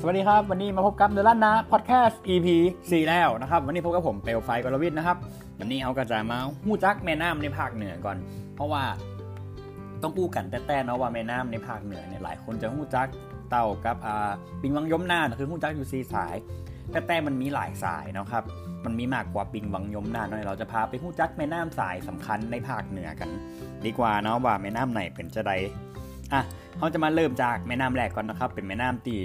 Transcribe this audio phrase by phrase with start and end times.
[0.00, 5.16] สวัสดีครับ วันนี้มาพบกับเดลันนะพอดแคสต์ EP 4 แล้วนะครับ วันนี้พบกับผมเปลวไฟกรวิทย์นะครับ
[5.58, 8.16] วันนี้เอากระจายมาหู้จักแม่น้ำในภาคเหนือก่อน
[8.54, 8.82] เพราะว่า
[10.02, 13.06] ต้องอู้กันแต่แต่เนาะว่าแม่น้ำในภาคเหนือเนี่ยหลายคนจะหู้จัก
[13.50, 14.30] เต่ากับอ่า
[14.60, 16.34] ปิงวังยมน่านคือหู้จักอยู่สีสาย
[16.90, 18.44] แต่แต่มันมีหลายสายนะครับ
[18.84, 23.30] มันมีมากกว่าปิงวังยมน่านหน่อยเราจะพาไปหู้จักแม่น้ำสายสำคัญในภาคเหนือกัน
[23.84, 25.52] ดีกว่าเนาะว่าแม่น้ำไหนเป็นจะใด
[26.32, 26.42] อะ
[26.78, 29.18] เขาจะมาเริ่มจากแม่น้ำแรกก่อนนะครับ เป็นแม่น้ำตี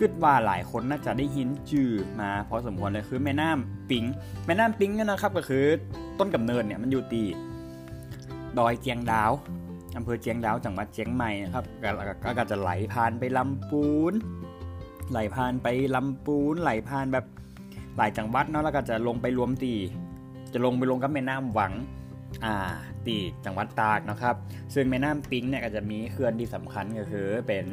[0.00, 1.88] คิดว่าหลายคนน่าจะได้ยินชื่อ
[2.20, 4.04] มาพอสมควรเลยคือแม่น้ำปิง
[4.46, 5.64] แม่น้ำปิงเนี่ยนะครับก็คือ
[6.18, 7.24] ต้นกำเนิดเนี่ยมันอยู่ตี
[8.58, 9.32] ดอยเจียงดาว
[9.96, 11.90] อำเภอเจียงดาวจังหวัดเจียงใหม่นะครับก็
[12.38, 14.12] ก็จะไหลผ่านไปลำปูน
[15.10, 17.24] ไหลผ่านไปลำปูน ไหลผ่านแบบ
[17.96, 19.74] หลายจังหวัดเนาะแล้วก็จะลงไปรวมตี
[20.52, 21.72] จะลงไปลงกับแม่น้ำหวัง
[22.44, 22.54] อ่า
[23.06, 24.34] ตีจังหวัดตากนะครับ
[24.74, 27.66] ซึ่งแม่น้ำปิงเนี่ยก็จะมีเขื่อนที่สำคัญก็คือเป็น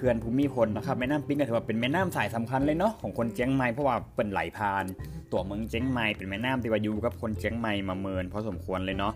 [0.00, 4.84] ขื่อนภูมิพลนะครับแม่น้ำปิงก็ถือว่าเป็นแม่น้ำสายสำคัญเลยเนาะของคนเจียงใหม่เพราะว่าเป็นไหลผ่าน
[5.32, 9.12] ตัวเมืองเจียงใหม่เป็นแม่น้ำที่ว่าอยู่กับคนเจียงใหม่มาเมินพอสมควรเลยเนาะ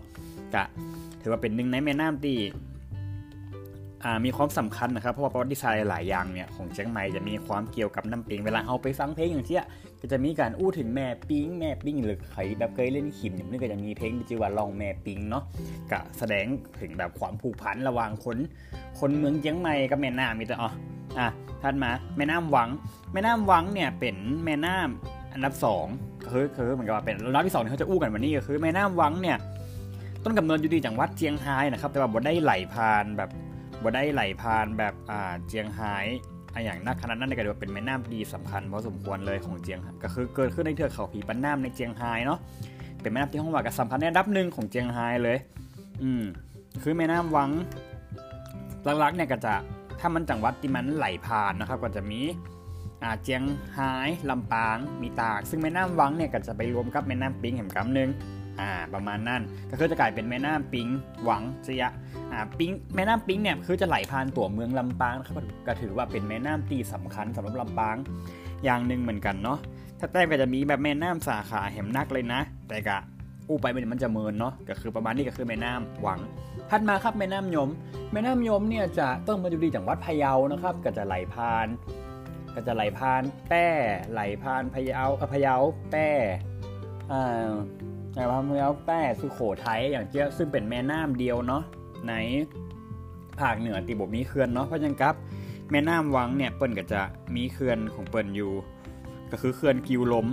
[0.55, 0.63] กะ
[1.21, 2.37] ถือว่าเป็นหนึ่งในแม่น้ำที่
[4.25, 9.63] มีความสำคัญนะครับ เพราะว่าประวัติศาสตร์หลายอย่างเนี่ยของเชียงใหม่จะมีความเกี่ยวกับน้ำปิงเวลาเอาไปฟังเพลงอย่างเช่น
[10.01, 15.43] ก็จะมีการอู้ถึงแม่ปิงแม่ปิงหรือใครแบบเคยเล่นขิมอย่างนี้ก็จะมีเพลงที่ชื่อว่าลองแม่ปิงเนาะ
[15.91, 16.45] กะแสดง
[16.81, 18.37] ถึงแบบความผูกพันระหว่างคน
[18.99, 20.71] คนเมืองเชียงใหม่กับแม่น้ำมีแต่อ๋อ
[21.19, 21.27] อะ
[21.61, 22.69] ท่านมาแม่น้ำหวัง
[23.13, 25.85] แม่น้ำหวังเนี่ยเป็นแม่น้ำอันดับสอง
[26.29, 29.37] คือคือเหมือนกับว่าเป็นรอบที่สองที่เขาจะอู้กันวันนี้ก็คือ แม่น้ำหวังเนี่ย
[30.23, 33.29] ต้นกำเนิดอยู่ที่จังหวัดเจียงไฮ้นะครับแต่ว่าบ่ได้ไหลผ่านแบบ
[33.85, 35.93] บ่ได้ไหลผ่านแบบอ่าเจียงไฮ้
[36.65, 42.39] อย่างนักขนาดนั้นก็ถือว่าเป็นแม่น้ำดีสำคัญพอสมควรเลยของเจียงก็คือเกิดขึ้นในเทือกเขาผีปันน้ำในเจียงไฮ้เนาะ
[43.01, 45.37] เป็นแม่น้ำที่ห้องว่ากับสำคัญในอันดับหนึ่งของเจียงไฮ้เลย
[46.03, 46.23] อืม
[46.83, 47.49] คือแม่น้ำวัง
[48.99, 49.53] หลักๆเนี่ยก็จะ
[49.99, 52.21] ถ้ามันจังหวัดที่มันไหลผ่านนะครับ ก็จะมี
[53.03, 53.91] อ่าเจียงไฮ้
[54.29, 58.09] ลำปาง มีตาก ซึ่งแม่น้ำวังเนี่ยก็จะไปรวมกับแม่น้ำปิงแห่งกำหนึ่ง
[58.59, 60.87] อ่าประมาณนั้นก็คือจะกลายเป็นแม่น้ำปิง
[61.23, 61.85] หวังเจีย
[62.31, 65.35] อ่าปิงแม่น้ำปิงเนี่ยคือจะไหลผ่านตัวเมืองลำปางนะครับ
[65.67, 67.95] ก็ถือว่าเป็นแม่น้ำตีสำคัญสำหรับลำปาง
[68.63, 69.59] อย่างหนึ่งเหมือนกันเนาะ
[69.99, 72.99] ถ้าแต้มก็จะมีแบบแม่น้ำสาขาแหมนักเลยนะ แต่กะ
[73.47, 76.19] อู้ไปมันจะเมินเนาะก็คือประมาณนี้ก็คือแม่น้ำหวัง
[76.69, 77.69] ถัดมาครับแม่น้ำยม
[78.11, 81.67] แม่น้ำยมเนี่ยจะต้องมาอยู่ดีจังหวัดพะเยานะครับ ก็จะไหลผ่าน
[82.53, 83.67] ก็จะไหลผ่านแป้
[84.11, 85.55] ไหลผ่านพะเยาพะเยา
[85.91, 86.09] แป้
[88.17, 91.63] อ่าไหลผ่านพะเยาแป้สุโขทัยอย่างเจ้าซึ่งเป็นแม่น้ำเดียวเนาะ
[92.07, 92.13] ใน
[93.39, 95.15] ภาคเหนือติบบมีเขื่อนเนาะเพราะฉะนั้นครับ
[95.71, 97.01] แม่น้ำวังเนี่ยเปิ้นก็จะ
[97.35, 98.51] มีเขื่อนของเปิ้นอยู่
[99.31, 100.27] ก็คือเขื่อนกิวล้ม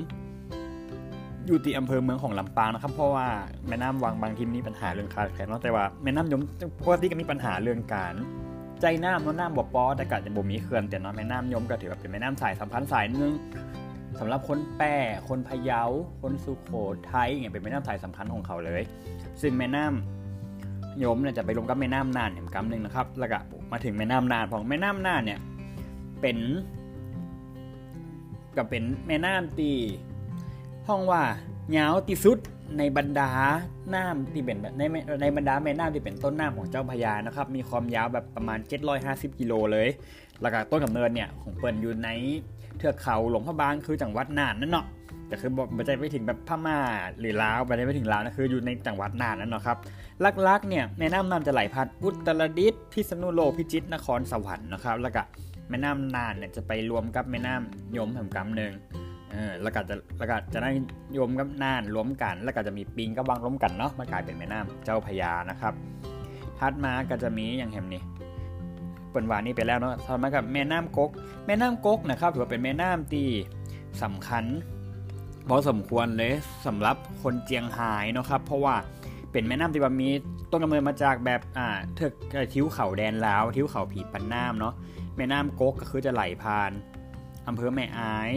[1.47, 3.26] อยู่ที่อำเภอเมืองของลำปางนะครับ เพราะว่า
[3.69, 6.41] แม่น้ำวังบางทีมีปัญหาเรื่องขาดแคลนเนาะแต่ว่าแม่น้ำยม
[6.84, 8.14] ปกติก็มีปัญหาเรื่องการ
[8.81, 13.32] ใจน้ำเนาะน้ำบ่อปอแต่กาจะบ่มีเขื่อนแต่เนาะแม่น้ำยมก็ถือว่าเป็นแม่น้ำสายสัมพันธ์สายนึง
[14.19, 14.95] สำหรับคนแป้
[15.28, 15.83] คนพะเยา
[16.23, 16.73] คนสุโข
[17.12, 18.83] ทัยเนี่ยเป็นแม่น้ำสายสำคัญของเขาเลย
[19.41, 23.39] ซึ่งแม่น้ำยมเนี่ยจะไปลงกับแม่น้ำน่านแห่งกำหนึ่งนะครับ แล้วก็
[23.73, 25.39] มาถึงแม่น้ำน่านของแม่น้ำน่านเนี่ย
[26.21, 26.39] เป็น
[28.56, 29.71] ก็เป็นแม่น้ำตี
[30.89, 31.23] ห้องว่า
[31.77, 32.39] ยาวที่สุด
[32.79, 33.31] ในบรรดา
[33.94, 34.83] น้ำที่เป็นใน
[35.23, 38.59] ในบรรดาแม่น้ำที่เป็นต้นน้ำของเจ้าพญานะครับ มีความยาวแบบประมาณ
[38.99, 39.89] 750 กิโลเลย
[40.43, 42.09] แล้วก็ต้นกำเนิดเนี่ยของเปิ่นอยู่ใน
[42.82, 44.87] เทือกเขาหลวงพระบางคือจังหวัดน่านนั่นเนาะ
[45.28, 46.78] แต่คือบอกไม่ใช่ไปถึงแบบพม่า
[47.19, 49.76] หรือลาวไม่ได้ไปถึงลาวนะคืออยู่ในจังหวัดน่านนั่นเนาะครับ
[50.48, 55.22] ลักๆเนี่ยแม่น้ำน่านจะไหลผ่านอุตรดิตถ์พิษณุโลกพิจิตรนครสวรรค์นะครับแล้วก็
[55.69, 58.72] แม่น้ำน่านเนี่ยจะไปรวมกับแม่น้ำยมแห่งกำหนึ่ง
[59.31, 60.70] เออแล้วก็จะแล้วก็จะได้
[61.16, 65.75] ยมกับน่านรวมกัน แล้วก็จะมีปิงกับวังรวมกันเนาะมากลายเป็นแม่น้ำเจ้าพญานะครับ
[66.59, 68.03] ถัดมาก็จะมีอย่างแห่มนี่
[69.12, 71.11] เปิ่นวานี้ไปแล้วเนาะถัดมากับแม่น้ำก๊ก
[71.47, 73.28] แม่น้ำก๊กนะครับถือว่าเป็นแม่น้ำที่
[74.03, 74.45] สำคัญ
[75.49, 76.33] พอสมควรเลย
[76.67, 78.75] สำหรับคนเจียงไฮ้นะครับ เพราะว่า
[79.33, 80.09] เป็นแม่น้ำที่ว่ามี
[80.50, 82.12] ต้นกำเนิดมาจากแบบอ่าเทือก
[82.55, 84.75] ทิวเขาแดนลาวทิวเขาผีปันน้ำเนาะ
[85.17, 86.73] แม่น้ำก๊กก็คือจะไหลผ่าน
[87.49, 88.32] อำเภอแม่อาย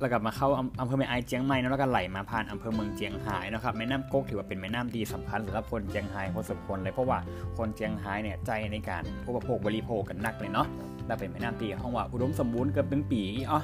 [0.00, 0.48] เรากลับมาเข้า
[0.80, 7.18] อำเภอแม่อายเจียงใหม่แล้วก็ไหลมาผ่านอำเภอเมืองเจียงไฮ้นะครับแม่น้ำก๊กถือว่าเป็นแม่น้ำดีสำคัญสำหรับคนเจียงไฮ้พอสมควรเลยเพราะว่า
[7.58, 10.66] คนเจียงไฮ้เนี่ยใจในการอุปโภคบริโภคกันนักเลยเนาะ
[11.06, 13.60] และเป็นแม่น้ำดีห้องว่าอุดมสมบูรณ์เกือบเป็นปีอ๋อ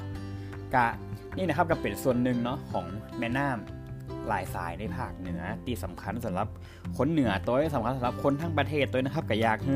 [0.75, 0.87] กะ
[1.37, 2.85] นี่นะครับก็เป็นส่วนหนึ่งเนาะของ
[3.19, 3.82] แม่น้ำ
[4.27, 6.47] หลายสายในภาคเหนือที่สำคัญสำหรับ
[6.97, 9.75] คนเหนือตัวสำคัญสำหรับคนทั้งประเทศตัวนะครับก็อยากให้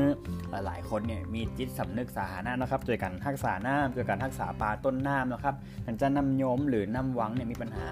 [0.66, 5.54] หลายคนเนี่ยมีจิตสำนึกสาธารณะนะครับโดยการทักษาน้ำโดยการทักษาปลาต้นน้ำนะครับ
[5.86, 7.88] มันจะนำโยมหรือนำวังเนี่ยมีปัญหา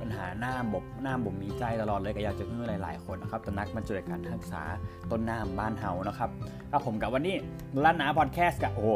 [0.00, 4.62] ปัญหาหน้าบกหน้าบ่มมีใจตลอดเลยก็อยากจะให้หลายๆคนนะครับตนักมาเจอการทักษา
[5.10, 6.30] ต้นน้ำบ้านเฮานะครับ
[6.70, 7.36] ก็ผมกับวันนี้
[7.84, 8.90] ลั่นนาพอดแคสต์กับโอ้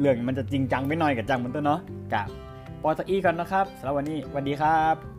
[0.00, 1.80] เรื่องมันจะจริงจังไปหน่อยกับจังมันตัวเนาะ
[2.14, 2.26] กับ
[2.82, 5.15] ปอตอีก่อนนะครับสำหรับวันนี้สวัสดีครับ